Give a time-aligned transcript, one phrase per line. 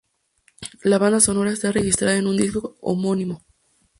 [0.81, 3.43] La banda sonora está registrada en un disco compacto homónimo.